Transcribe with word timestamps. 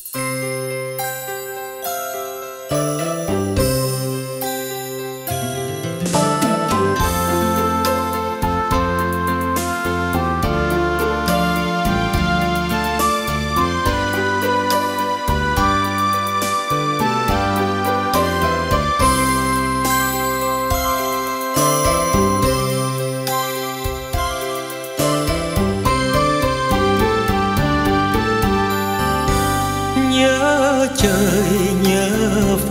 you 0.00 0.33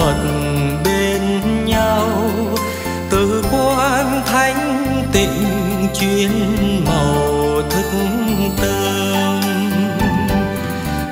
phật 0.03 0.17
bên 0.85 1.21
nhau. 1.65 2.09
Từ 3.09 3.43
quan 3.51 4.21
thánh 4.25 4.83
tịnh 5.13 5.47
chuyên 5.93 6.31
màu 6.85 7.61
thức 7.69 7.91
tâm 8.61 9.41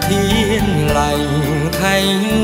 thiên 0.01 0.87
lành 0.95 1.41
thanh 1.81 2.40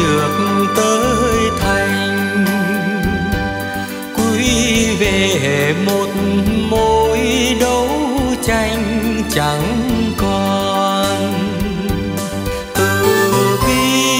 trước 0.00 0.30
tới 0.76 1.50
thành. 1.60 2.44
Quy 4.16 4.96
về 4.96 5.74
một 5.86 6.08
mối 6.70 7.18
đấu 7.60 7.88
tranh 8.42 9.22
chẳng 9.34 9.62
còn. 10.16 11.32
Từ 12.74 13.58
bi 13.66 14.14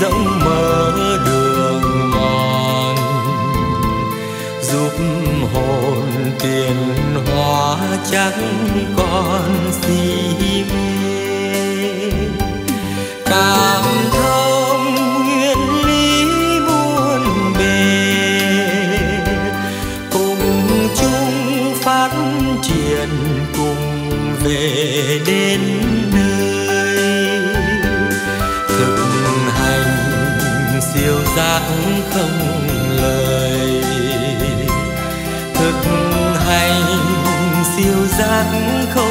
rộng 0.00 0.40
mở 0.44 0.92
đường 1.26 2.10
mòn, 2.10 2.96
giúp 4.62 4.92
hồn 5.54 6.02
tiền 6.40 6.76
hóa 7.32 7.76
chẳng 8.10 8.42
còn. 8.96 9.07
đến 25.26 25.60
nơi. 26.12 27.40
Thực 28.68 28.98
hành 29.54 30.80
siêu 30.94 31.18
giác 31.36 31.62
không 32.10 32.66
lời. 32.96 33.82
Thực 35.54 35.74
hành 36.46 36.82
siêu 37.76 38.06
giác 38.18 38.46
không 38.94 39.07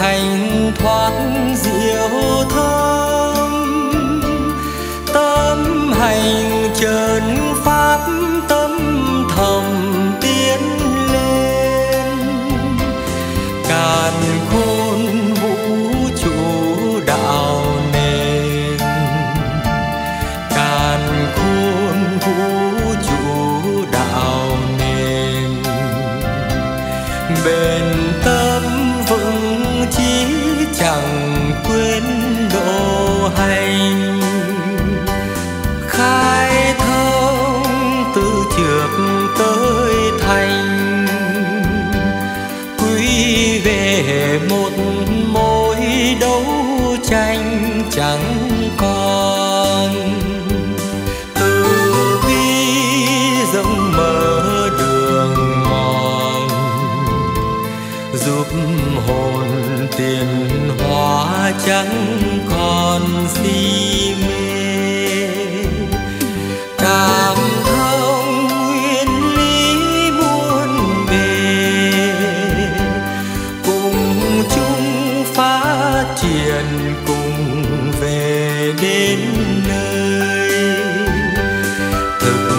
thành 0.00 0.72
thoát 0.78 1.12
chẳng 48.00 48.70
còn. 48.76 49.90
Từ 51.34 52.20
bi 52.26 52.64
rộng 53.54 53.92
mở 53.96 54.68
đường 54.78 55.64
mòn, 55.70 56.48
giúp 58.14 58.46
hồn 59.06 59.48
tiền 59.96 60.70
hóa 60.78 61.52
chẳng 61.66 62.18
còn 62.50 63.02
gì. 63.42 63.89
đến 78.82 79.18
nơi. 79.68 80.50
Thực 82.20 82.50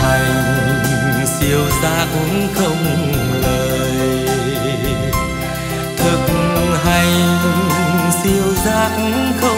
hành 0.00 1.26
siêu 1.26 1.60
giác 1.82 2.06
không 2.54 3.12
lời. 3.42 4.26
Thực 5.96 6.28
hành 6.84 7.40
siêu 8.22 8.54
giác 8.64 8.90
không 9.40 9.51